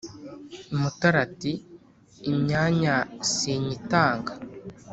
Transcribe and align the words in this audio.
Mutara 0.79 1.17
ati: 1.27 1.51
“Imyanya 2.31 2.95
sinyitanga 3.31 4.33